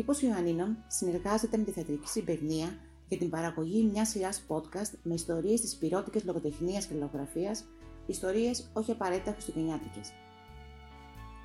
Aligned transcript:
τύπος 0.00 0.22
Ιωαννίνων 0.22 0.76
συνεργάζεται 0.86 1.56
με 1.56 1.64
τη 1.64 1.70
θεατρική 1.70 2.08
συμπεγνία 2.08 2.68
για 3.08 3.18
την 3.18 3.30
παραγωγή 3.30 3.90
μιας 3.92 4.08
σειράς 4.08 4.42
podcast 4.48 4.90
με 5.02 5.14
ιστορίες 5.14 5.60
της 5.60 5.76
πυρότικης 5.76 6.24
λογοτεχνίας 6.24 6.86
και 6.86 6.94
λογογραφίας, 6.94 7.64
ιστορίες 8.06 8.70
όχι 8.72 8.90
απαραίτητα 8.90 9.32
χριστουγεννιάτικες. 9.32 10.12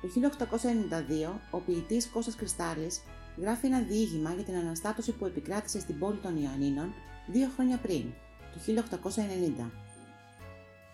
Το 0.02 0.08
1892, 0.08 1.40
ο 1.50 1.58
ποιητής 1.58 2.10
Κώστας 2.10 2.36
Κρυστάλλης 2.36 3.02
γράφει 3.40 3.66
ένα 3.66 3.80
διήγημα 3.80 4.32
για 4.32 4.44
την 4.44 4.56
αναστάτωση 4.56 5.12
που 5.12 5.26
επικράτησε 5.26 5.80
στην 5.80 5.98
πόλη 5.98 6.18
των 6.18 6.42
Ιωαννίνων 6.42 6.92
δύο 7.26 7.48
χρόνια 7.54 7.78
πριν, 7.78 8.04
το 8.52 8.58
1890. 8.60 9.70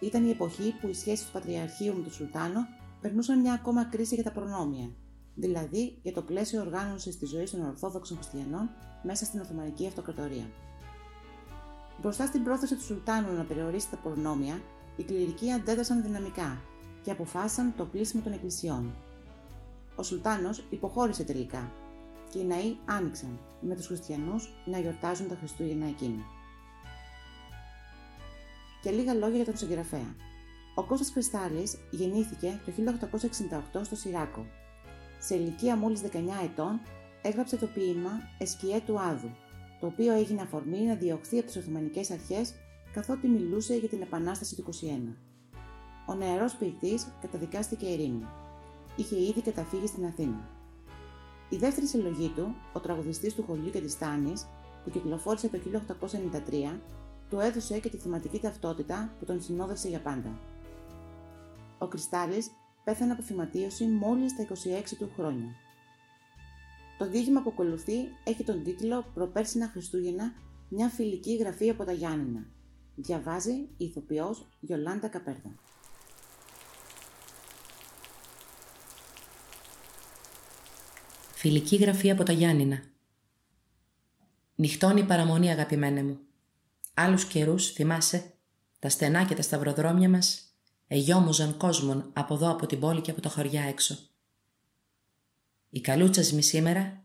Ήταν 0.01 0.27
η 0.27 0.31
εποχή 0.31 0.75
που 0.81 0.89
οι 0.89 0.95
σχέσεις 0.95 1.27
του 1.27 1.33
Πατριαρχείου 1.33 1.95
με 1.97 2.03
τον 2.03 2.13
Σουλτάνο 2.13 2.61
περνούσαν 3.01 3.41
μια 3.41 3.53
ακόμα 3.53 3.85
κρίση 3.85 4.15
για 4.15 4.25
τα 4.25 4.33
προνόμια, 4.33 4.91
δηλαδή 5.35 5.99
για 6.03 6.13
το 6.13 6.23
πλαίσιο 6.23 6.61
οργάνωσης 6.61 7.19
της 7.19 7.29
ζωής 7.31 7.51
των 7.51 7.67
Ορθόδοξων 7.67 8.17
Χριστιανών 8.17 8.71
μέσα 9.03 9.25
στην 9.25 9.41
Οθωμανική 9.41 9.87
Αυτοκρατορία. 9.87 10.51
Μπροστά 12.01 12.27
στην 12.27 12.45
πρόθεση 12.45 12.75
του 12.75 12.83
Σουλτάνου 12.83 13.37
να 13.37 13.45
περιορίσει 13.45 13.91
τα 13.91 13.97
προνόμια, 13.97 14.63
οι 14.97 15.03
κληρικοί 15.03 15.53
αντέδρασαν 15.53 16.03
δυναμικά 16.03 16.61
και 17.03 17.11
αποφάσισαν 17.11 17.75
το 17.77 17.85
πλήσιμο 17.85 18.23
των 18.23 18.33
εκκλησιών. 18.33 18.95
Ο 19.97 20.03
Σουλτάνος 20.03 20.65
υποχώρησε 20.71 21.25
τελικά 21.25 21.73
και 22.31 22.39
οι 22.39 22.45
ναοί 22.45 22.77
άνοιξαν 22.85 23.39
με 23.61 23.75
τους 23.75 23.87
χριστιανούς 23.87 24.53
να 24.65 24.79
γιορτάζουν 24.79 25.29
τα 25.29 25.35
Χριστούγεννα 25.35 25.87
εκείνα. 25.87 26.23
Και 28.83 28.91
λίγα 28.91 29.15
λόγια 29.15 29.37
για 29.37 29.45
τον 29.45 29.57
συγγραφέα. 29.57 30.15
Ο 30.75 30.85
Κώστας 30.85 31.13
Κρυστάλλης 31.13 31.79
γεννήθηκε 31.91 32.61
το 32.65 32.73
1868 33.73 33.81
στο 33.85 33.97
Σιράκο. 33.97 34.47
Σε 35.25 35.35
ηλικία 35.35 35.77
μόλις 35.77 36.01
19 36.01 36.07
ετών 36.45 36.81
έγραψε 37.23 37.57
το 37.57 37.67
ποίημα 37.67 38.11
«Εσκιέ 38.39 38.81
του 38.87 39.01
Άδου», 39.01 39.31
το 39.81 39.87
οποίο 39.87 40.13
έγινε 40.13 40.43
αφορμή 40.43 40.79
να 40.79 40.95
διωχθεί 40.95 41.39
από 41.39 41.47
τις 41.47 41.57
Οθωμανικές 41.57 42.11
αρχές 42.11 42.55
καθότι 42.93 43.29
μιλούσε 43.29 43.75
για 43.77 43.89
την 43.89 44.03
Επανάσταση 44.03 44.57
του 44.57 44.63
21. 44.63 45.17
Ο 46.07 46.15
νεαρός 46.15 46.55
ποιητής 46.55 47.07
καταδικάστηκε 47.21 47.87
ειρήνη. 47.87 48.27
Είχε 48.97 49.17
ήδη 49.17 49.43
καταφύγει 49.43 49.87
στην 49.87 50.05
Αθήνα. 50.05 50.49
Η 51.49 51.57
δεύτερη 51.57 51.87
συλλογή 51.87 52.29
του, 52.29 52.55
ο 52.73 52.81
τραγουδιστής 52.81 53.35
του 53.35 53.45
χωριού 53.47 53.71
και 53.71 53.81
της 53.81 53.99
Τάνης, 53.99 54.47
που 54.85 54.91
κυκλοφόρησε 54.91 55.49
το 55.49 55.59
1893, 55.59 56.81
του 57.29 57.41
έδωσε 57.41 57.79
και 57.79 57.89
τη 57.89 57.97
θεματική 57.97 58.39
ταυτότητα 58.39 59.15
που 59.19 59.25
τον 59.25 59.43
συνόδευσε 59.43 59.89
για 59.89 60.01
πάντα. 60.01 60.39
Ο 61.79 61.87
Κρυστάλλης 61.87 62.51
πέθανε 62.85 63.13
από 63.13 63.23
θυματίωση 63.23 63.85
μόλις 63.85 64.31
στα 64.31 64.43
26 64.43 64.97
του 64.99 65.11
χρόνια. 65.17 65.55
Το 66.99 67.09
δίγημα 67.09 67.43
που 67.43 67.51
ακολουθεί 67.51 67.97
έχει 68.25 68.45
τον 68.45 68.65
τίτλο 68.65 69.05
«Προπέρσινα 69.15 69.69
Χριστούγεννα, 69.69 70.33
μια 70.69 70.89
φιλική 70.89 71.37
γραφή 71.37 71.71
από 71.71 71.85
τα 71.85 71.93
Γιάννηνα». 71.93 72.47
Διαβάζει 72.95 73.53
η 73.53 73.85
ηθοποιός 73.85 74.49
Γιολάντα 74.61 75.09
Καπέρδα. 75.09 75.55
Φιλική 81.33 81.77
γραφή 81.77 82.11
από 82.11 82.23
τα 82.23 82.33
Γιάννηνα. 82.33 82.83
Νυχτώνει 84.55 85.01
η 85.01 85.05
παραμονή 85.05 85.51
αγαπημένε 85.51 86.03
μου. 86.03 86.19
Άλλους 86.95 87.25
καιρούς, 87.25 87.73
θυμάσαι, 87.73 88.35
τα 88.79 88.89
στενά 88.89 89.25
και 89.25 89.35
τα 89.35 89.43
σταυροδρόμια 89.43 90.09
μας 90.09 90.52
εγιόμουζαν 90.93 91.57
κόσμον 91.57 92.11
από 92.13 92.35
εδώ 92.35 92.51
από 92.51 92.67
την 92.67 92.81
πόλη 92.81 93.01
και 93.01 93.11
από 93.11 93.21
τα 93.21 93.29
χωριά 93.29 93.63
έξω. 93.63 93.99
Η 95.71 95.81
καλούτσα 95.81 96.23
σήμερα, 96.23 97.03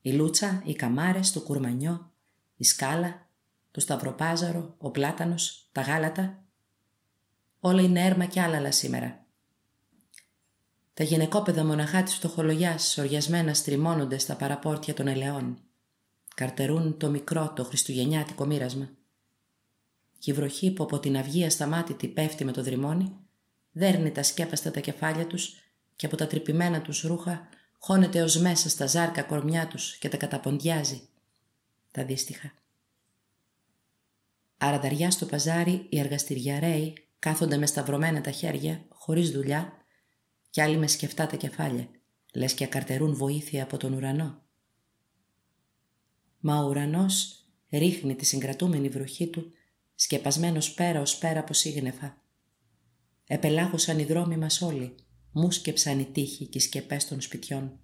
η 0.00 0.12
λούτσα, 0.12 0.62
οι 0.64 0.74
καμάρες, 0.74 1.32
το 1.32 1.40
κουρμανιό, 1.40 2.12
η 2.56 2.64
σκάλα, 2.64 3.28
το 3.70 3.80
σταυροπάζαρο, 3.80 4.74
ο 4.78 4.90
πλάτανος, 4.90 5.68
τα 5.72 5.80
γάλατα. 5.80 6.44
Όλα 7.60 7.82
είναι 7.82 8.04
έρμα 8.04 8.24
και 8.24 8.40
άλλα 8.40 8.72
σήμερα. 8.72 9.26
Τα 10.94 11.04
γυναικόπαιδα 11.04 11.64
μοναχά 11.64 12.02
της 12.02 12.14
φτωχολογιάς 12.14 12.98
οριασμένα 12.98 13.54
στριμώνονται 13.54 14.18
στα 14.18 14.36
παραπόρτια 14.36 14.94
των 14.94 15.06
ελαιών. 15.06 15.58
Καρτερούν 16.34 16.96
το 16.98 17.10
μικρό, 17.10 17.52
το 17.52 17.64
χριστουγεννιάτικο 17.64 18.46
μοίρασμα. 18.46 18.90
Και 20.18 20.30
η 20.30 20.34
βροχή 20.34 20.70
που 20.70 20.82
από 20.82 20.98
την 20.98 21.16
αυγή 21.16 21.44
ασταμάτητη 21.44 22.08
πέφτει 22.08 22.44
με 22.44 22.52
το 22.52 22.62
δρυμόνι, 22.62 23.14
δέρνει 23.72 24.10
τα 24.10 24.22
σκέπαστα 24.22 24.70
τα 24.70 24.80
κεφάλια 24.80 25.26
τους 25.26 25.54
και 25.96 26.06
από 26.06 26.16
τα 26.16 26.26
τρυπημένα 26.26 26.82
τους 26.82 27.02
ρούχα 27.02 27.48
χώνεται 27.78 28.22
ως 28.22 28.36
μέσα 28.36 28.68
στα 28.68 28.86
ζάρκα 28.86 29.22
κορμιά 29.22 29.66
τους 29.66 29.96
και 29.96 30.08
τα 30.08 30.16
καταποντιάζει. 30.16 31.08
Τα 31.90 32.04
δύστιχα. 32.04 32.52
Αρανταριά 34.58 35.10
στο 35.10 35.26
παζάρι 35.26 35.86
οι 35.88 35.98
εργαστηριαρέοι 35.98 37.06
κάθονται 37.18 37.56
με 37.56 37.66
σταυρωμένα 37.66 38.20
τα 38.20 38.30
χέρια, 38.30 38.84
χωρίς 38.88 39.30
δουλειά 39.30 39.72
κι 40.50 40.60
άλλοι 40.60 40.76
με 40.76 40.86
σκεφτά 40.86 41.26
τα 41.26 41.36
κεφάλια, 41.36 41.88
λες 42.34 42.54
και 42.54 42.64
ακαρτερούν 42.64 43.14
βοήθεια 43.14 43.62
από 43.62 43.76
τον 43.76 43.92
ουρανό. 43.92 44.42
Μα 46.40 46.58
ο 46.58 46.68
ουρανός 46.68 47.44
ρίχνει 47.70 48.14
τη 48.14 48.24
συγκρατούμενη 48.24 48.88
βροχή 48.88 49.26
του, 49.28 49.52
σκεπασμένος 49.94 50.74
πέρα 50.74 51.00
ως 51.00 51.18
πέρα 51.18 51.40
από 51.40 51.52
σύγνεφα. 51.52 52.22
Επελάγωσαν 53.32 53.98
οι 53.98 54.04
δρόμοι 54.04 54.36
μας 54.36 54.62
όλοι, 54.62 54.94
μουσκεψαν 55.32 55.98
οι 55.98 56.04
τείχοι 56.04 56.46
και 56.46 56.58
οι 56.58 56.60
σκεπές 56.60 57.06
των 57.06 57.20
σπιτιών. 57.20 57.78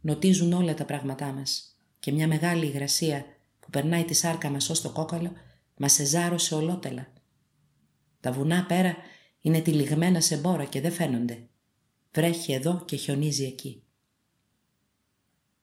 Νοτίζουν 0.00 0.52
όλα 0.52 0.74
τα 0.74 0.84
πράγματά 0.84 1.32
μας 1.32 1.78
και 1.98 2.12
μια 2.12 2.26
μεγάλη 2.26 2.66
υγρασία 2.66 3.24
που 3.60 3.70
περνάει 3.70 4.04
τη 4.04 4.14
σάρκα 4.14 4.50
μας 4.50 4.70
ως 4.70 4.80
το 4.80 4.90
κόκαλο 4.90 5.32
μας 5.76 5.98
εζάρωσε 5.98 6.54
ολότελα. 6.54 7.12
Τα 8.20 8.32
βουνά 8.32 8.66
πέρα 8.66 8.96
είναι 9.40 9.60
τυλιγμένα 9.60 10.20
σε 10.20 10.36
μπόρα 10.36 10.64
και 10.64 10.80
δεν 10.80 10.92
φαίνονται. 10.92 11.48
Βρέχει 12.12 12.52
εδώ 12.52 12.82
και 12.84 12.96
χιονίζει 12.96 13.44
εκεί. 13.44 13.82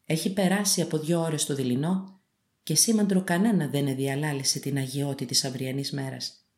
Έχει 0.05 0.33
περάσει 0.33 0.81
από 0.81 0.97
δύο 0.97 1.21
ώρες 1.21 1.45
το 1.45 1.55
δειλινό 1.55 2.19
και 2.63 2.75
σήμαντρο 2.75 3.23
κανένα 3.23 3.67
δεν 3.67 3.95
διαλάλησε 3.95 4.59
την 4.59 4.77
αγιώτη 4.77 5.25
της 5.25 5.45
αυριανής 5.45 5.91
μέρας. 5.91 6.48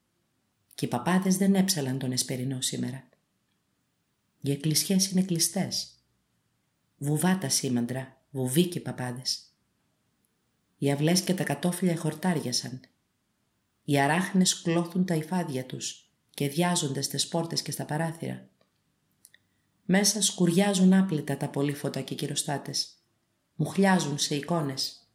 Και 0.76 0.86
οι 0.86 0.90
παπάδες 0.90 1.38
δεν 1.38 1.56
έψαλαν 1.56 2.00
τον 2.00 2.12
εσπερινό 2.12 2.62
σήμερα. 2.62 3.10
Οι 4.42 4.52
εκκλησιές 4.52 5.12
είναι 5.12 5.24
κλειστές. 5.24 5.96
Βουβά 6.98 7.38
τα 7.38 7.50
σήμαντρα, 7.50 8.22
βουβοί 8.32 8.68
και 8.68 8.78
οι 8.78 8.82
παπάδες. 8.82 9.46
Οι 10.78 10.92
αυλές 10.92 11.22
και 11.22 11.34
τα 11.34 11.44
κατόφλια 11.44 11.98
χορτάριασαν. 11.98 12.80
Οι 13.84 14.00
αράχνες 14.00 14.62
κλώθουν 14.62 15.06
τα 15.06 15.16
υφάδια 15.16 15.66
τους 15.66 16.12
και 16.34 16.50
διάζονται 16.50 17.02
στις 17.02 17.28
πόρτες 17.28 17.62
και 17.62 17.72
στα 17.72 17.86
παράθυρα. 17.86 18.50
Μέσα 19.86 20.22
σκουριάζουν 20.22 20.94
άπλυτα 20.94 21.38
τα 21.38 21.50
πολύφωτα 21.50 22.02
και 22.02 22.16
κυροστάτες. 22.16 22.96
Μουχλιάζουν 23.56 24.18
σε 24.18 24.36
εικόνες. 24.36 25.10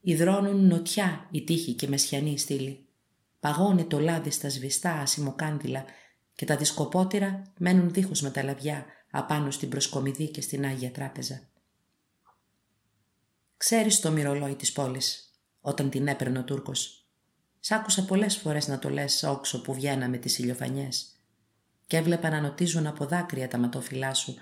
Ιδρώνουν 0.00 0.66
νοτιά 0.66 1.28
η 1.30 1.44
τύχη 1.44 1.72
και 1.72 1.88
μεσιανή 1.88 2.38
στήλη. 2.38 2.86
Παγώνει 3.42 3.84
το 3.84 4.00
λάδι 4.00 4.30
στα 4.30 4.48
σβηστά 4.48 4.92
ασημοκάνδυλα 4.92 5.84
και 6.34 6.44
τα 6.44 6.56
δισκοπότηρα 6.56 7.42
μένουν 7.58 7.92
δίχως 7.92 8.20
με 8.20 8.30
τα 8.30 8.42
λαβιά 8.42 8.86
απάνω 9.10 9.50
στην 9.50 9.68
προσκομιδή 9.68 10.30
και 10.30 10.40
στην 10.40 10.64
Άγια 10.64 10.90
Τράπεζα. 10.90 11.48
Ξέρεις 13.56 14.00
το 14.00 14.10
μυρολόι 14.10 14.54
της 14.54 14.72
πόλης, 14.72 15.40
όταν 15.60 15.90
την 15.90 16.08
έπαιρνε 16.08 16.38
ο 16.38 16.44
Τούρκος. 16.44 17.06
Σ' 17.60 17.70
άκουσα 17.70 18.04
πολλές 18.04 18.36
φορές 18.36 18.68
να 18.68 18.78
το 18.78 18.90
λες 18.90 19.22
όξο 19.22 19.62
που 19.62 19.74
βγαίναμε 19.74 20.16
τις 20.16 20.38
ηλιοφανιές 20.38 21.06
και 21.86 21.96
έβλεπα 21.96 22.30
να 22.30 22.40
νοτίζουν 22.40 22.86
από 22.86 23.06
δάκρυα 23.06 23.48
τα 23.48 23.58
ματόφυλά 23.58 24.14
σου, 24.14 24.34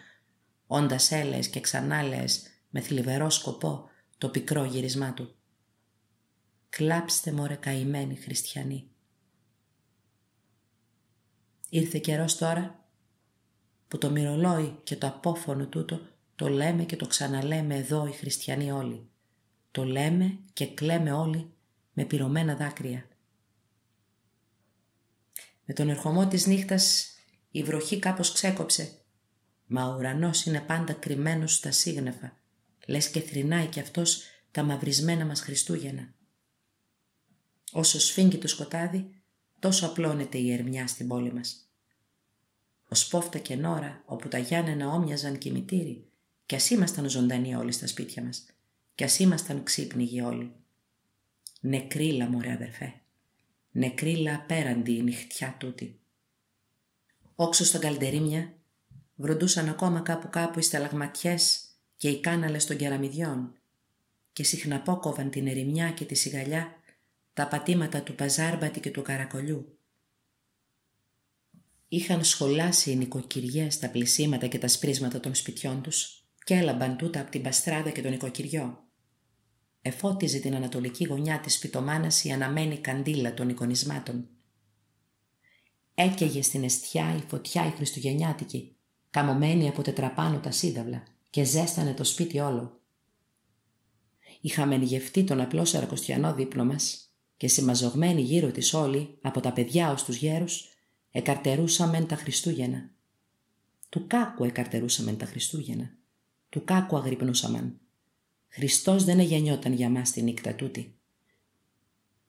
όντας 0.66 1.10
έλεες 1.10 1.48
και 1.48 1.60
ξανάλεες 1.60 2.42
με 2.70 2.80
θλιβερό 2.80 3.30
σκοπό 3.30 3.88
το 4.18 4.28
πικρό 4.28 4.64
γυρισμά 4.64 5.14
του. 5.14 5.34
Κλάψτε 6.70 7.32
μωρέ 7.32 7.54
καημένοι 7.54 8.16
χριστιανοί. 8.16 8.88
Ήρθε 11.68 11.98
καιρός 11.98 12.36
τώρα 12.36 12.88
που 13.88 13.98
το 13.98 14.10
μυρολόι 14.10 14.78
και 14.82 14.96
το 14.96 15.06
απόφωνο 15.06 15.66
τούτο 15.66 16.00
το 16.34 16.48
λέμε 16.48 16.84
και 16.84 16.96
το 16.96 17.06
ξαναλέμε 17.06 17.76
εδώ 17.76 18.06
οι 18.06 18.12
χριστιανοί 18.12 18.70
όλοι. 18.70 19.08
Το 19.70 19.84
λέμε 19.84 20.38
και 20.52 20.66
κλαίμε 20.66 21.12
όλοι 21.12 21.52
με 21.92 22.04
πυρωμένα 22.04 22.56
δάκρυα. 22.56 23.08
Με 25.64 25.74
τον 25.74 25.88
ερχομό 25.88 26.28
της 26.28 26.46
νύχτας 26.46 27.14
η 27.50 27.62
βροχή 27.62 27.98
κάπως 27.98 28.32
ξέκοψε, 28.32 28.92
μα 29.66 29.86
ο 29.86 29.96
ουρανός 29.96 30.44
είναι 30.44 30.60
πάντα 30.60 30.92
κρυμμένος 30.92 31.54
στα 31.54 31.70
σύγνεφα, 31.70 32.36
λες 32.86 33.08
και 33.08 33.20
θρυνάει 33.20 33.66
κι 33.66 33.80
αυτός 33.80 34.22
τα 34.50 34.62
μαυρισμένα 34.62 35.24
μας 35.24 35.40
Χριστούγεννα. 35.40 36.14
Όσο 37.72 38.00
σφίγγει 38.00 38.38
το 38.38 38.48
σκοτάδι, 38.48 39.10
τόσο 39.58 39.86
απλώνεται 39.86 40.38
η 40.38 40.52
ερμιά 40.52 40.86
στην 40.86 41.08
πόλη 41.08 41.32
μας. 41.32 41.70
Ο 42.88 42.94
σπόφτα 42.94 43.38
και 43.38 43.56
νόρα, 43.56 44.02
όπου 44.06 44.28
τα 44.28 44.38
Γιάννενα 44.38 44.88
όμοιαζαν 44.88 45.38
κημητήρι, 45.38 46.04
κι 46.46 46.54
ας 46.54 46.70
ήμασταν 46.70 47.08
ζωντανοί 47.08 47.54
όλοι 47.54 47.72
στα 47.72 47.86
σπίτια 47.86 48.22
μας, 48.22 48.46
κι 48.94 49.04
ας 49.04 49.18
ήμασταν 49.18 49.62
ξύπνιγοι 49.62 50.20
όλοι. 50.20 50.52
Νεκρίλα 51.60 52.28
μωρέ 52.28 52.52
αδερφέ, 52.52 52.94
νεκρίλα 53.70 54.34
απέραντη 54.34 54.92
η 54.92 55.02
νυχτιά 55.02 55.56
τούτη. 55.58 56.00
Όξω 57.34 57.64
στα 57.64 57.78
καλντερίμια 57.78 58.54
βροντούσαν 59.14 59.68
ακόμα 59.68 60.00
κάπου 60.00 60.28
κάπου 60.30 60.58
οι 60.58 60.62
σταλαγματιές 60.62 61.64
και 61.96 62.08
οι 62.08 62.20
κάναλες 62.20 62.66
των 62.66 62.76
κεραμιδιών 62.76 63.52
και 64.32 64.44
συχναπόκοβαν 64.44 65.30
την 65.30 65.46
ερημιά 65.46 65.90
και 65.90 66.04
τη 66.04 66.14
σιγαλιά 66.14 66.79
τα 67.40 67.48
πατήματα 67.48 68.02
του 68.02 68.14
παζάρμπατη 68.14 68.80
και 68.80 68.90
του 68.90 69.02
καρακολιού. 69.02 69.78
Είχαν 71.88 72.24
σχολάσει 72.24 72.90
οι 72.90 72.96
νοικοκυριές 72.96 73.78
τα 73.78 73.88
πλησίματα 73.88 74.46
και 74.46 74.58
τα 74.58 74.68
σπρίσματα 74.68 75.20
των 75.20 75.34
σπιτιών 75.34 75.82
τους 75.82 76.24
και 76.44 76.54
έλαμπαν 76.54 76.96
τούτα 76.96 77.20
από 77.20 77.30
την 77.30 77.42
παστράδα 77.42 77.90
και 77.90 78.02
τον 78.02 78.10
νοικοκυριό. 78.10 78.88
Εφώτιζε 79.82 80.38
την 80.38 80.54
ανατολική 80.54 81.04
γωνιά 81.04 81.40
της 81.40 81.54
σπιτομάνας 81.54 82.24
η 82.24 82.30
αναμένη 82.30 82.78
καντήλα 82.78 83.34
των 83.34 83.48
εικονισμάτων. 83.48 84.28
Έκαιγε 85.94 86.42
στην 86.42 86.64
αιστιά 86.64 87.16
η 87.16 87.22
φωτιά 87.28 87.66
η 87.66 87.70
χριστουγεννιάτικη, 87.70 88.76
καμωμένη 89.10 89.68
από 89.68 89.82
τετραπάνω 89.82 90.38
τα 90.38 90.50
σύνταυλα 90.50 91.02
και 91.30 91.44
ζέστανε 91.44 91.94
το 91.94 92.04
σπίτι 92.04 92.38
όλο. 92.38 92.80
Είχαμε 94.40 94.76
γευτεί 94.76 95.24
τον 95.24 95.40
απλό 95.40 95.64
σαρακοστιανό 95.64 96.34
δίπλο 96.34 96.64
μας 96.64 97.09
και 97.40 97.48
συμμαζογμένοι 97.48 98.20
γύρω 98.20 98.50
της 98.50 98.74
όλοι, 98.74 99.18
από 99.22 99.40
τα 99.40 99.52
παιδιά 99.52 99.92
ως 99.92 100.04
τους 100.04 100.16
γέρους, 100.16 100.68
εκαρτερούσαμεν 101.10 102.06
τα 102.06 102.16
Χριστούγεννα. 102.16 102.90
Του 103.88 104.06
κάκου 104.06 104.44
εκαρτερούσαμεν 104.44 105.16
τα 105.16 105.26
Χριστούγεννα. 105.26 105.90
Του 106.48 106.64
κάκου 106.64 106.96
αγρυπνούσαμεν. 106.96 107.80
Χριστός 108.48 109.04
δεν 109.04 109.20
γεννιόταν 109.20 109.72
για 109.72 109.90
μας 109.90 110.10
τη 110.10 110.22
νύχτα 110.22 110.54
τούτη. 110.54 110.98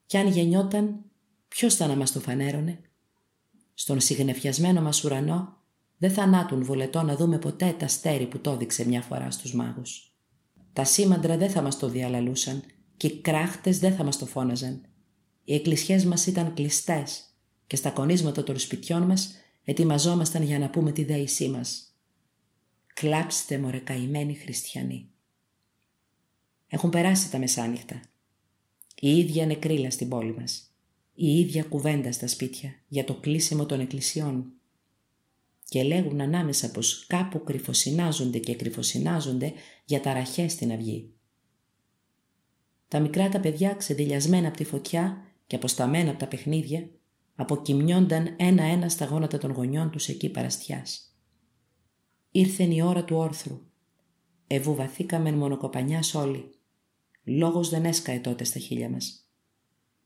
Κι 0.05 0.17
αν 0.17 0.27
γεννιόταν, 0.27 1.03
ποιος 1.47 1.75
θα 1.75 1.87
να 1.87 1.95
μας 1.95 2.11
το 2.11 2.19
φανέρωνε; 2.19 2.81
Στον 3.73 3.99
συγνεφιασμένο 3.99 4.81
μας 4.81 5.03
ουρανό 5.03 5.57
δεν 5.97 6.11
θανάτουν 6.11 6.63
βολετό 6.63 7.01
να 7.01 7.15
δούμε 7.15 7.39
ποτέ 7.39 7.75
τα 7.79 7.87
στέρι 7.87 8.27
που 8.27 8.39
το 8.39 8.51
έδειξε 8.51 8.87
μια 8.87 9.01
φορά 9.01 9.31
στους 9.31 9.53
μάγους. 9.53 10.15
Τα 10.73 10.83
σήμαντρα 10.83 11.37
δεν 11.37 11.49
θα 11.49 11.61
μας 11.61 11.77
το 11.79 11.89
διαλαλούσαν 11.89 12.63
και 12.97 13.07
οι 13.07 13.21
κράχτες 13.21 13.79
δεν 13.79 13.95
θα 13.95 14.03
μας 14.03 14.17
το 14.17 14.25
φώναζαν. 14.25 14.85
Οι 15.43 15.53
εκκλησιές 15.53 16.05
μας 16.05 16.27
ήταν 16.27 16.53
κλειστές 16.53 17.23
και 17.67 17.75
στα 17.75 17.89
κονίσματα 17.89 18.43
των 18.43 18.59
σπιτιών 18.59 19.01
μας 19.01 19.35
ετοιμαζόμασταν 19.63 20.43
για 20.43 20.59
να 20.59 20.69
πούμε 20.69 20.91
τη 20.91 21.03
δέησή 21.03 21.49
μας. 21.49 21.95
Κλάψτε 22.93 23.57
μωρέ 23.57 23.77
καημένοι 23.77 24.35
χριστιανοί. 24.35 25.09
Έχουν 26.67 26.89
περάσει 26.89 27.31
τα 27.31 27.37
μεσάνυχτα. 27.37 28.01
Η 28.99 29.17
ίδια 29.17 29.45
νεκρίλα 29.45 29.91
στην 29.91 30.09
πόλη 30.09 30.33
μας. 30.33 30.71
Η 31.13 31.39
ίδια 31.39 31.63
κουβέντα 31.63 32.11
στα 32.11 32.27
σπίτια 32.27 32.75
για 32.87 33.03
το 33.03 33.13
κλείσιμο 33.13 33.65
των 33.65 33.79
εκκλησιών. 33.79 34.51
Και 35.65 35.83
λέγουν 35.83 36.21
ανάμεσα 36.21 36.71
πως 36.71 37.05
κάπου 37.07 37.43
κρυφοσυνάζονται 37.43 38.37
και 38.37 38.55
κρυφοσυνάζονται 38.55 39.53
για 39.85 40.01
ταραχές 40.01 40.51
στην 40.51 40.71
αυγή. 40.71 41.13
Τα 42.87 42.99
μικρά 42.99 43.29
τα 43.29 43.39
παιδιά 43.39 43.73
ξεδιλιασμένα 43.73 44.47
από 44.47 44.57
τη 44.57 44.63
φωτιά 44.63 45.30
και 45.51 45.57
αποσταμένα 45.57 46.09
από 46.09 46.19
τα 46.19 46.27
παιχνίδια 46.27 46.89
αποκοιμιόνταν 47.35 48.35
ένα-ένα 48.37 48.89
στα 48.89 49.05
γόνατα 49.05 49.37
των 49.37 49.51
γονιών 49.51 49.89
τους 49.89 50.07
εκεί 50.07 50.29
παραστιάς. 50.29 51.15
Ήρθεν 52.31 52.71
η 52.71 52.81
ώρα 52.81 53.03
του 53.03 53.15
όρθρου. 53.15 53.61
Ευουβαθήκαμεν 54.47 55.33
μονοκοπανιάς 55.33 56.15
όλοι. 56.15 56.51
Λόγος 57.23 57.69
δεν 57.69 57.85
έσκαε 57.85 58.19
τότε 58.19 58.43
στα 58.43 58.59
χείλια 58.59 58.89
μας. 58.89 59.29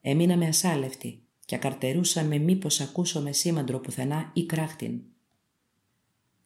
Έμείναμε 0.01 0.47
ασάλευτοι 0.47 1.23
και 1.45 1.55
ακαρτερούσαμε 1.55 2.37
μήπως 2.37 2.81
ακούσουμε 2.81 3.31
σήμαντρο 3.31 3.79
πουθενά 3.79 4.31
ή 4.33 4.45
κράχτην. 4.45 5.01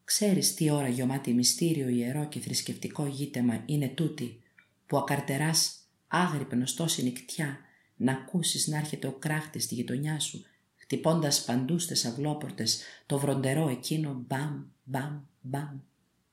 Ξέρεις 0.03 0.53
τι 0.53 0.69
ώρα 0.69 0.87
γεμάτη 0.87 1.33
μυστήριο 1.33 1.87
ιερό 1.87 2.25
και 2.25 2.39
θρησκευτικό 2.39 3.05
γήτεμα 3.05 3.63
είναι 3.65 3.87
τούτη 3.87 4.39
που 4.85 4.97
ακαρτεράς 4.97 5.77
άγρυπνος 6.07 6.73
τόση 6.73 7.03
νυχτιά 7.03 7.59
να 7.99 8.11
ακούσεις 8.11 8.67
να 8.67 8.77
έρχεται 8.77 9.07
ο 9.07 9.11
κράχτης 9.11 9.63
στη 9.63 9.75
γειτονιά 9.75 10.19
σου 10.19 10.45
χτυπώντας 10.75 11.43
παντούς 11.43 11.83
στις 11.83 12.05
αυλόπορτες 12.05 12.81
το 13.05 13.19
βροντερό 13.19 13.67
εκείνο 13.67 14.23
μπαμ, 14.27 14.63
μπαμ, 14.83 15.19
μπαμ, 15.41 15.79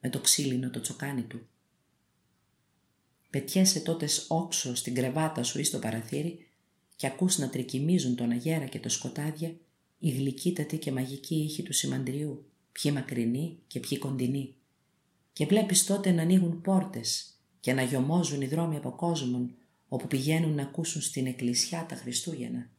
με 0.00 0.08
το 0.08 0.20
ξύλινο 0.20 0.70
το 0.70 0.80
τσοκάνι 0.80 1.22
του. 1.22 1.46
Πετιέσαι 3.30 3.80
τότε 3.80 4.08
όξο 4.28 4.74
στην 4.74 4.94
κρεβάτα 4.94 5.42
σου 5.42 5.58
ή 5.58 5.64
στο 5.64 5.78
παραθύρι 5.78 6.46
και 6.96 7.06
ακούς 7.06 7.38
να 7.38 7.48
τρικυμίζουν 7.48 8.16
τον 8.16 8.30
αγέρα 8.30 8.64
και 8.64 8.78
το 8.78 8.88
σκοτάδια 8.88 9.56
η 9.98 10.10
γλυκύτατη 10.10 10.78
και 10.78 10.92
μαγική 10.92 11.34
ήχη 11.34 11.62
του 11.62 11.72
σημαντριού, 11.72 12.44
ποιοι 12.72 12.92
μακρινοί 12.94 13.58
και 13.66 13.80
ποιοι 13.80 13.98
κοντινοί. 13.98 14.54
Και 15.32 15.46
βλέπεις 15.46 15.84
τότε 15.84 16.10
να 16.10 16.22
ανοίγουν 16.22 16.60
πόρτες 16.60 17.40
και 17.60 17.72
να 17.72 17.82
γιωμόζουν 17.82 18.40
οι 18.40 18.46
δρόμοι 18.46 18.76
από 18.76 18.90
κόσμον 18.90 19.54
όπου 19.88 20.06
πηγαίνουν 20.06 20.54
να 20.54 20.62
ακούσουν 20.62 21.00
στην 21.02 21.26
εκκλησιά 21.26 21.86
τα 21.88 21.94
Χριστούγεννα. 21.94 22.70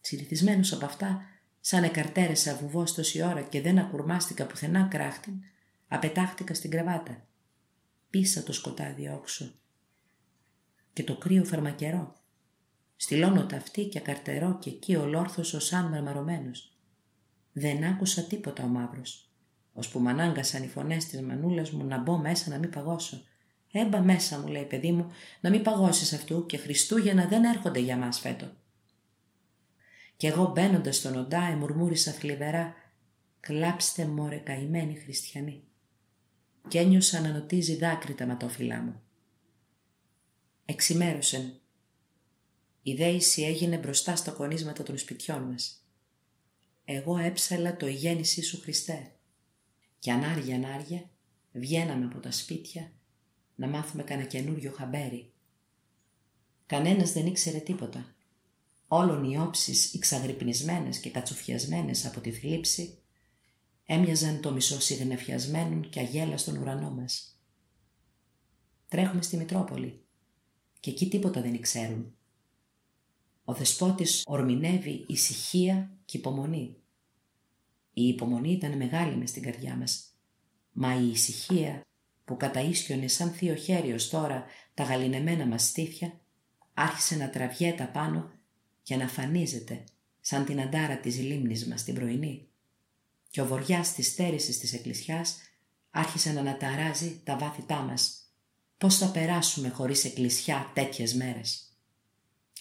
Συνηθισμένος 0.00 0.72
από 0.72 0.84
αυτά, 0.84 1.22
σαν 1.60 1.84
εκαρτέρεσα 1.84 2.56
βουβός 2.56 2.94
τόση 2.94 3.22
ώρα 3.22 3.42
και 3.42 3.60
δεν 3.60 3.78
ακουρμάστηκα 3.78 4.46
πουθενά 4.46 4.82
κράχτην, 4.90 5.34
απετάχτηκα 5.88 6.54
στην 6.54 6.70
κρεβάτα. 6.70 7.26
Πίσα 8.10 8.42
το 8.42 8.52
σκοτάδι 8.52 9.08
όξω. 9.08 9.54
Και 10.92 11.04
το 11.04 11.16
κρύο 11.16 11.44
φαρμακερό. 11.44 12.14
Στυλώνω 12.96 13.46
ταυτί 13.46 13.86
και 13.86 13.98
ακαρτερό 13.98 14.58
και 14.58 14.70
εκεί 14.70 14.96
ολόρθωσο 14.96 15.60
σαν 15.60 15.88
μαρμαρωμένος. 15.88 16.78
Δεν 17.52 17.84
άκουσα 17.84 18.22
τίποτα 18.22 18.64
ο 18.64 18.66
μαύρος. 18.66 19.30
Ώσπου 19.72 20.00
μ' 20.00 20.08
ανάγκασαν 20.08 20.62
οι 20.62 20.68
φωνές 20.68 21.04
της 21.04 21.20
μανούλας 21.20 21.70
μου 21.70 21.84
να 21.84 21.98
μπω 21.98 22.18
μέσα 22.18 22.50
να 22.50 22.58
μην 22.58 22.70
παγώσω. 22.70 23.22
Έμπα 23.76 24.00
μέσα 24.00 24.38
μου 24.38 24.46
λέει 24.46 24.64
παιδί 24.64 24.92
μου 24.92 25.10
να 25.40 25.50
μην 25.50 25.62
παγώσεις 25.62 26.12
αυτού 26.12 26.46
και 26.46 26.56
Χριστούγεννα 26.56 27.26
δεν 27.26 27.44
έρχονται 27.44 27.78
για 27.78 27.96
μας 27.96 28.18
φέτο. 28.18 28.52
Κι 30.16 30.26
εγώ 30.26 30.50
μπαίνοντας 30.54 30.96
στον 30.96 31.16
οντά 31.16 31.42
εμουρμούρισα 31.42 32.12
θλιβερά 32.12 32.74
«Κλάψτε 33.40 34.06
μωρέ 34.06 34.36
καημένοι 34.36 34.94
χριστιανοί» 34.94 35.62
και 36.68 36.78
ένιωσα 36.78 37.20
να 37.20 37.28
νοτίζει 37.28 37.76
δάκρυ 37.76 38.14
τα 38.14 38.26
ματόφυλά 38.26 38.80
μου. 38.80 39.02
Εξημέρωσεν. 40.64 41.60
Η 42.82 42.94
δέηση 42.94 43.42
έγινε 43.42 43.76
μπροστά 43.76 44.16
στα 44.16 44.30
κονίσματα 44.30 44.82
των 44.82 44.98
σπιτιών 44.98 45.42
μας. 45.42 45.86
Εγώ 46.84 47.16
έψαλα 47.16 47.76
το 47.76 47.86
«Η 47.86 47.92
γέννησή 47.92 48.42
σου 48.42 48.60
Χριστέ» 48.60 49.12
και 49.98 50.12
ανάρια 50.12 50.54
ανάρια 50.54 51.10
βγαίναμε 51.52 52.04
από 52.04 52.20
τα 52.20 52.30
σπίτια 52.30 52.92
να 53.54 53.68
μάθουμε 53.68 54.02
κανένα 54.02 54.28
καινούριο 54.28 54.72
χαμπέρι. 54.72 55.32
Κανένας 56.66 57.12
δεν 57.12 57.26
ήξερε 57.26 57.58
τίποτα 57.58 58.14
όλων 58.88 59.24
οι 59.24 59.38
όψεις 59.38 59.94
εξαγρυπνισμένες 59.94 60.98
και 60.98 61.10
κατσουφιασμένες 61.10 62.06
από 62.06 62.20
τη 62.20 62.32
θλίψη, 62.32 62.98
έμοιαζαν 63.86 64.40
το 64.40 64.52
μισό 64.52 64.80
συγνεφιασμένων 64.80 65.88
και 65.90 66.00
αγέλαστον 66.00 66.56
ουρανό 66.56 66.90
μας. 66.90 67.38
Τρέχουμε 68.88 69.22
στη 69.22 69.36
Μητρόπολη 69.36 70.04
και 70.80 70.90
εκεί 70.90 71.08
τίποτα 71.08 71.40
δεν 71.40 71.60
ξέρουν. 71.60 72.14
Ο 73.44 73.52
δεσπότης 73.52 74.22
ορμηνεύει 74.26 75.04
ησυχία 75.08 75.98
και 76.04 76.16
υπομονή. 76.16 76.76
Η 77.92 78.08
υπομονή 78.08 78.52
ήταν 78.52 78.76
μεγάλη 78.76 79.16
μες 79.16 79.30
στην 79.30 79.42
καρδιά 79.42 79.76
μας, 79.76 80.04
μα 80.72 81.00
η 81.00 81.10
ησυχία 81.10 81.86
που 82.24 82.36
καταΐσκιονε 82.40 83.06
σαν 83.06 83.30
θείο 83.30 83.54
χέρι 83.54 83.92
ως 83.92 84.08
τώρα 84.08 84.44
τα 84.74 84.84
γαλινεμένα 84.84 85.46
μας 85.46 85.62
στήθια, 85.62 86.20
άρχισε 86.74 87.16
να 87.16 87.30
τραβιέται 87.30 87.90
πάνω 87.92 88.30
και 88.82 88.96
να 88.96 89.08
φανίζεται 89.08 89.84
σαν 90.20 90.44
την 90.44 90.60
αντάρα 90.60 90.96
της 90.96 91.18
λίμνης 91.18 91.66
μας 91.66 91.84
την 91.84 91.94
πρωινή 91.94 92.48
και 93.34 93.40
ο 93.40 93.46
βοριάς 93.46 93.94
της 93.94 94.06
στέρησης 94.06 94.58
της 94.58 94.72
εκκλησιάς 94.72 95.38
άρχισε 95.90 96.32
να 96.32 96.40
αναταράζει 96.40 97.20
τα 97.24 97.38
βάθητά 97.38 97.76
μας. 97.76 98.18
Πώς 98.78 98.98
θα 98.98 99.10
περάσουμε 99.10 99.68
χωρίς 99.68 100.04
εκκλησιά 100.04 100.70
τέτοιες 100.74 101.14
μέρες; 101.14 101.78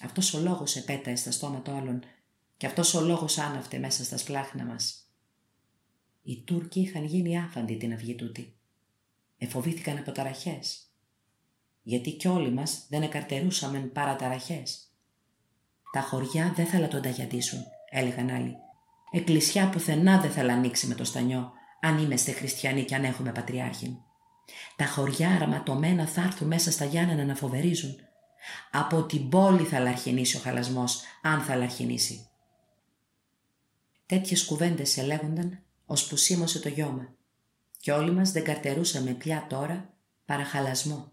Αυτός 0.02 0.34
ο 0.34 0.40
λόγος 0.40 0.76
επέταε 0.76 1.16
στα 1.16 1.32
στόματα 1.32 1.76
όλων 1.76 2.04
και 2.58 2.66
αυτός 2.66 2.94
ο 2.94 3.02
λόγος 3.02 3.38
άναυτε 3.38 3.78
μέσα 3.78 4.04
στα 4.04 4.18
σπλάχνα 4.18 4.66
μας. 4.66 5.10
Οι 6.24 6.42
Τούρκοι 6.42 6.80
είχαν 6.80 7.06
γίνει 7.06 7.40
άφαντοι 7.40 7.78
την 7.78 7.94
αυγή 7.94 8.16
τούτη. 8.16 8.58
Εφοβήθηκαν 9.44 9.98
από 9.98 10.12
ταραχές. 10.12 10.92
Γιατί 11.82 12.12
κι 12.12 12.28
όλοι 12.28 12.52
μας 12.52 12.86
δεν 12.90 13.02
εκαρτερούσαμεν 13.02 13.92
παραταραχές. 13.92 14.92
Τα 15.92 16.02
χωριά 16.02 16.54
δεν 16.56 16.66
θα 16.66 16.88
τον 16.88 17.02
ταγιαντήσουν, 17.02 17.60
έλεγαν 17.90 18.30
άλλοι. 18.30 18.56
Εκκλησιά 19.12 19.70
πουθενά 19.70 20.20
δεν 20.20 20.32
θα 20.32 20.42
ανοίξει 20.42 20.88
με 20.88 20.96
το 20.96 21.04
στανιό, 21.04 21.52
αν 21.82 21.98
είμαστε 21.98 22.32
χριστιανοί 22.32 22.84
και 22.84 22.96
αν 22.96 23.04
έχουμε 23.04 23.32
πατριάρχην. 23.32 23.98
Τα 24.76 24.88
χωριά 24.88 25.30
αραματωμένα 25.30 26.08
θα 26.08 26.22
έρθουν 26.22 26.48
μέσα 26.48 26.72
στα 26.72 26.86
Γιάννενα 26.86 27.24
να 27.24 27.36
φοβερίζουν. 27.36 27.96
Από 28.72 29.04
την 29.04 29.30
πόλη 29.30 29.64
θα 29.64 29.80
λαρχινήσει 29.80 30.38
ο 30.38 30.40
χαλασμός, 30.40 31.02
αν 31.22 31.42
θα 31.42 31.56
λαρχινήσει. 31.56 32.28
Τέτοιες 34.06 34.46
κουβέντες 34.46 34.98
ελέγονταν, 34.98 35.64
που 35.86 36.16
σίμωσε 36.16 36.60
το 36.60 36.70
γιώμα. 36.70 37.16
Και 37.84 37.92
όλοι 37.92 38.12
μας 38.12 38.32
δεν 38.32 38.44
καρτερούσαμε 38.44 39.14
πια 39.14 39.46
τώρα 39.50 39.94
παραχαλασμό. 40.26 41.12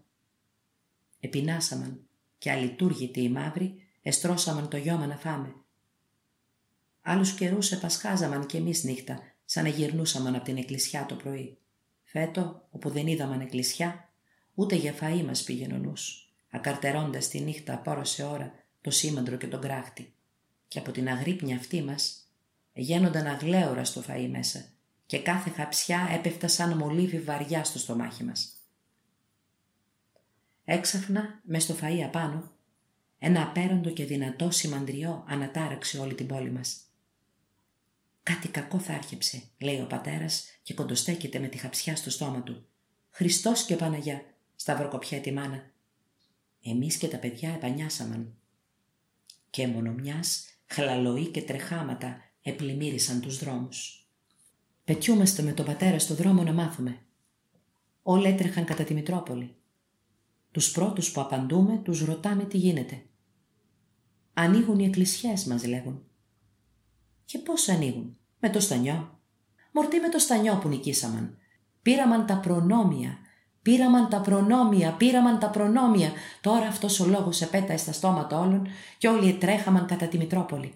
Επινάσαμαν 1.19 2.07
και 2.37 2.51
αλειτούργητοι 2.51 3.21
οι 3.21 3.29
μαύροι 3.29 3.75
εστρώσαμαν 4.01 4.67
το 4.67 4.77
γιώμα 4.77 5.05
να 5.05 5.17
φάμε. 5.17 5.55
Άλλους 7.01 7.33
καιρούς 7.33 7.71
επασχάζαμαν 7.71 8.45
κι 8.45 8.57
εμείς 8.57 8.83
νύχτα, 8.83 9.19
σαν 9.45 9.63
να 9.63 9.69
γυρνούσαμαν 9.69 10.35
από 10.35 10.43
την 10.43 10.57
εκκλησιά 10.57 11.05
το 11.05 11.15
πρωί. 11.15 11.57
Φέτο, 12.03 12.67
όπου 12.71 12.89
δεν 12.89 13.07
είδαμαν 13.07 13.41
εκκλησιά, 13.41 14.09
ούτε 14.53 14.75
για 14.75 14.95
φαΐ 14.99 15.23
μας 15.23 15.43
πήγαινε 15.43 15.73
ο 15.73 15.77
νους, 15.77 16.33
ακαρτερώντας 16.49 17.27
τη 17.27 17.39
νύχτα 17.39 17.73
από 17.73 18.03
σε 18.03 18.23
ώρα 18.23 18.53
το 18.81 18.91
σήμαντρο 18.91 19.37
και 19.37 19.47
τον 19.47 19.61
κράχτη. 19.61 20.13
Και 20.67 20.79
από 20.79 20.91
την 20.91 21.09
αγρύπνια 21.09 21.55
αυτή 21.55 21.83
μας 21.83 22.31
γένονταν 22.73 23.27
αγλέωρα 23.27 23.83
στο 23.83 24.03
φαΐ 24.07 24.27
μέσα 24.29 24.71
και 25.11 25.19
κάθε 25.19 25.49
χαψιά 25.49 26.09
έπεφτα 26.11 26.47
σαν 26.47 26.77
μολύβι 26.77 27.19
βαριά 27.19 27.63
στο 27.63 27.79
στομάχι 27.79 28.23
μας. 28.23 28.53
Έξαφνα, 30.65 31.41
με 31.43 31.59
στο 31.59 31.75
φαΐ 31.81 32.01
απάνω, 32.05 32.51
ένα 33.19 33.41
απέραντο 33.41 33.89
και 33.89 34.05
δυνατό 34.05 34.51
σημαντριό 34.51 35.25
ανατάραξε 35.27 35.99
όλη 35.99 36.13
την 36.13 36.27
πόλη 36.27 36.51
μας. 36.51 36.81
Κάτι 38.23 38.47
κακό 38.47 38.79
θα 38.79 38.93
άρχιψε, 38.93 39.43
λέει 39.59 39.79
ο 39.81 39.85
πατέρας 39.85 40.45
και 40.63 40.73
κοντοστέκεται 40.73 41.39
με 41.39 41.47
τη 41.47 41.57
χαψιά 41.57 41.95
στο 41.95 42.09
στόμα 42.09 42.41
του. 42.41 42.65
Χριστός 43.09 43.65
και 43.65 43.75
Παναγιά, 43.75 44.23
σταυροκοπιά 44.55 45.21
τη 45.21 45.31
μάνα. 45.31 45.71
Εμείς 46.63 46.97
και 46.97 47.07
τα 47.07 47.17
παιδιά 47.17 47.49
επανιάσαμαν. 47.49 48.37
Και 49.49 49.67
μόνο 49.67 49.91
μιας 49.91 50.45
χλαλοή 50.65 51.27
και 51.27 51.41
τρεχάματα 51.41 52.21
επλημμύρισαν 52.41 53.21
τους 53.21 53.37
δρόμους. 53.37 54.00
Πετιούμαστε 54.83 55.41
με 55.41 55.51
τον 55.51 55.65
πατέρα 55.65 55.99
στο 55.99 56.13
δρόμο 56.13 56.43
να 56.43 56.53
μάθουμε. 56.53 56.99
Όλοι 58.01 58.27
έτρεχαν 58.27 58.65
κατά 58.65 58.83
τη 58.83 58.93
Μητρόπολη. 58.93 59.55
Τους 60.51 60.71
πρώτους 60.71 61.11
που 61.11 61.21
απαντούμε 61.21 61.77
τους 61.77 62.05
ρωτάμε 62.05 62.43
τι 62.43 62.57
γίνεται. 62.57 63.05
Ανοίγουν 64.33 64.79
οι 64.79 64.85
εκκλησιές 64.85 65.45
μας 65.45 65.65
λέγουν. 65.65 66.03
Και 67.25 67.37
πώς 67.37 67.69
ανοίγουν; 67.69 68.17
Με 68.39 68.49
το 68.49 68.59
στανιό. 68.59 69.19
Μορτή 69.71 69.99
με 69.99 70.09
το 70.09 70.19
στανιό 70.19 70.57
που 70.57 70.67
νικήσαμαν. 70.67 71.37
Πήραμαν 71.81 72.25
τα 72.25 72.37
προνόμια. 72.39 73.17
Πήραμαν 73.61 74.09
τα 74.09 74.21
προνόμια, 74.21 74.91
πήραμαν 74.91 75.39
τα 75.39 75.49
προνόμια. 75.49 76.11
Τώρα 76.41 76.67
αυτός 76.67 76.99
ο 76.99 77.05
λόγος 77.05 77.41
επέταε 77.41 77.77
στα 77.77 77.91
στόματα 77.91 78.39
όλων 78.39 78.67
και 78.97 79.07
όλοι 79.07 79.29
ετρέχαμαν 79.29 79.85
κατά 79.85 80.07
τη 80.07 80.17
Μητρόπολη. 80.17 80.73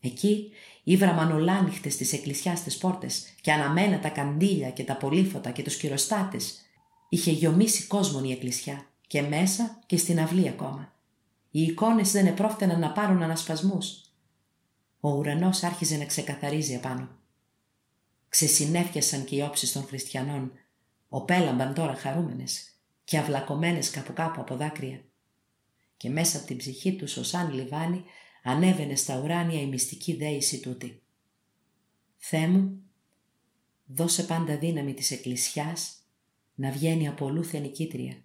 Εκεί 0.00 0.50
ήβραμαν 0.90 1.32
ολάνυχτες 1.32 1.96
τις 1.96 2.12
εκκλησιάς 2.12 2.62
τις 2.62 2.78
πόρτες 2.78 3.34
και 3.40 3.52
αναμένα 3.52 3.98
τα 3.98 4.08
καντήλια 4.08 4.70
και 4.70 4.84
τα 4.84 4.96
πολύφωτα 4.96 5.50
και 5.50 5.62
τους 5.62 5.76
κυροστάτες. 5.76 6.60
Είχε 7.08 7.30
γιομίσει 7.30 7.86
κόσμον 7.86 8.24
η 8.24 8.32
εκκλησιά 8.32 8.86
και 9.06 9.22
μέσα 9.22 9.78
και 9.86 9.96
στην 9.96 10.20
αυλή 10.20 10.48
ακόμα. 10.48 10.92
Οι 11.50 11.62
εικόνες 11.62 12.12
δεν 12.12 12.26
επρόφτεναν 12.26 12.80
να 12.80 12.92
πάρουν 12.92 13.22
ανασπασμούς. 13.22 14.00
Ο 15.00 15.10
ουρανός 15.10 15.62
άρχιζε 15.62 15.96
να 15.96 16.04
ξεκαθαρίζει 16.04 16.74
απάνω. 16.74 17.08
Ξεσυνέφιασαν 18.28 19.24
και 19.24 19.36
οι 19.36 19.40
όψεις 19.40 19.72
των 19.72 19.84
χριστιανών, 19.84 20.52
οπέλαμπαν 21.08 21.74
τώρα 21.74 21.94
χαρούμενες 21.94 22.70
και 23.04 23.18
αυλακωμένες 23.18 23.90
κάπου 23.90 24.12
κάπου 24.12 24.40
από 24.40 24.56
δάκρυα. 24.56 25.00
Και 25.96 26.10
μέσα 26.10 26.36
από 26.36 26.46
την 26.46 26.56
ψυχή 26.56 26.92
τους 26.92 27.16
ο 27.16 27.24
σαν 27.24 27.52
λιβάνι 27.52 28.04
ανέβαινε 28.42 28.96
στα 28.96 29.20
ουράνια 29.20 29.60
η 29.60 29.66
μυστική 29.66 30.16
δέηση 30.16 30.60
τούτη. 30.60 31.02
Θεέ 32.16 32.48
μου, 32.48 32.82
δώσε 33.86 34.22
πάντα 34.22 34.58
δύναμη 34.58 34.94
της 34.94 35.10
Εκκλησιάς 35.10 36.02
να 36.54 36.70
βγαίνει 36.70 37.08
από 37.08 37.24
ολούθενη 37.24 37.68
κήτρια. 37.68 38.22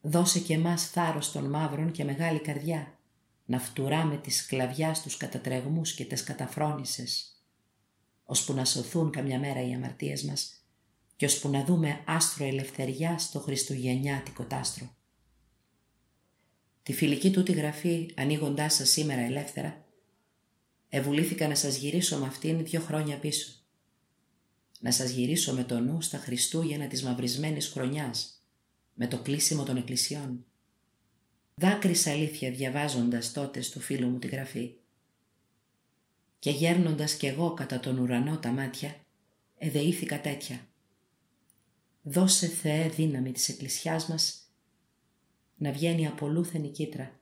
Δώσε 0.00 0.40
και 0.40 0.54
εμάς 0.54 0.90
θάρρος 0.90 1.32
των 1.32 1.50
μαύρων 1.50 1.90
και 1.90 2.04
μεγάλη 2.04 2.40
καρδιά 2.40 2.98
να 3.44 3.58
φτουράμε 3.58 4.16
τη 4.16 4.30
σκλαβιάς 4.30 5.02
τους 5.02 5.16
κατατρεγμούς 5.16 5.94
και 5.94 6.04
τις 6.04 6.22
καταφρόνησες, 6.22 7.42
ώσπου 8.24 8.52
να 8.52 8.64
σωθούν 8.64 9.10
καμιά 9.10 9.38
μέρα 9.38 9.66
οι 9.66 9.72
αμαρτίες 9.72 10.22
μας 10.22 10.66
και 11.16 11.24
ώσπου 11.24 11.48
να 11.48 11.64
δούμε 11.64 12.02
άστρο 12.06 12.44
ελευθεριά 12.44 13.18
στο 13.18 13.40
χριστουγεννιάτικο 13.40 14.44
τάστρο. 14.44 14.90
Τη 16.82 16.92
φιλική 16.92 17.30
του 17.30 17.42
τη 17.42 17.52
γραφή, 17.52 18.10
ανοίγοντάς 18.16 18.74
σας 18.74 18.90
σήμερα 18.90 19.20
ελεύθερα, 19.20 19.84
ευουλήθηκα 20.88 21.48
να 21.48 21.54
σας 21.54 21.76
γυρίσω 21.76 22.18
με 22.18 22.26
αυτήν 22.26 22.64
δύο 22.64 22.80
χρόνια 22.80 23.18
πίσω. 23.18 23.52
Να 24.80 24.90
σας 24.90 25.10
γυρίσω 25.10 25.54
με 25.54 25.64
το 25.64 25.80
νου 25.80 26.00
στα 26.00 26.18
Χριστούγεννα 26.18 26.86
της 26.86 27.02
μαυρισμένης 27.02 27.68
χρονιάς, 27.68 28.42
με 28.94 29.06
το 29.06 29.18
κλείσιμο 29.18 29.64
των 29.64 29.76
εκκλησιών. 29.76 30.44
Δάκρυσα 31.54 32.10
αλήθεια 32.10 32.50
διαβάζοντας 32.50 33.32
τότε 33.32 33.60
στο 33.60 33.80
φίλο 33.80 34.06
μου 34.06 34.18
τη 34.18 34.26
γραφή. 34.26 34.74
Και 36.38 36.50
γέρνοντας 36.50 37.14
κι 37.14 37.26
εγώ 37.26 37.54
κατά 37.54 37.80
τον 37.80 37.98
ουρανό 37.98 38.38
τα 38.38 38.50
μάτια, 38.50 38.96
εδεήθηκα 39.58 40.20
τέτοια. 40.20 40.68
Δώσε 42.02 42.46
Θεέ 42.46 42.88
δύναμη 42.88 43.32
της 43.32 43.48
εκκλησιάς 43.48 44.06
μας 44.06 44.41
να 45.62 45.72
βγαίνει 45.72 46.06
απολούθενη 46.06 46.70
κίτρα. 46.70 47.20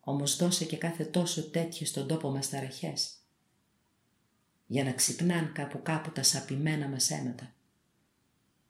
Όμως 0.00 0.36
δώσε 0.36 0.64
και 0.64 0.76
κάθε 0.76 1.04
τόσο 1.04 1.50
τέτοιες 1.50 1.88
στον 1.88 2.06
τόπο 2.06 2.30
μας 2.30 2.48
ταραχές, 2.48 3.14
για 4.66 4.84
να 4.84 4.92
ξυπνάν 4.92 5.52
κάπου 5.52 5.82
κάπου 5.82 6.10
τα 6.10 6.22
σαπημένα 6.22 6.88
μας 6.88 7.10
αίματα 7.10 7.54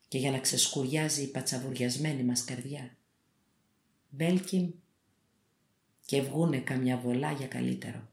και 0.09 0.19
για 0.19 0.31
να 0.31 0.39
ξεσκουριάζει 0.39 1.23
η 1.23 1.27
πατσαβουριασμένη 1.27 2.25
μας 2.25 2.45
καρδιά. 2.45 2.97
Μπέλκιν 4.09 4.75
και 6.05 6.23
βγούνε 6.23 6.59
καμιά 6.59 6.99
βολά 6.99 7.33
για 7.33 7.47
καλύτερο. 7.47 8.09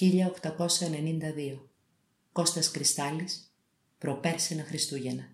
1892 0.00 1.68
Κώστας 2.32 2.70
Κρυστάλλης 2.70 3.54
Προπέρσινα 3.98 4.64
Χριστούγεννα 4.64 5.33